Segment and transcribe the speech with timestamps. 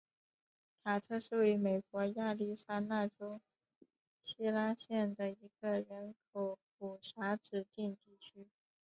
[0.83, 3.39] 卡特是位于美国亚利桑那州
[4.23, 8.47] 希拉县的一个人口普查指定地区。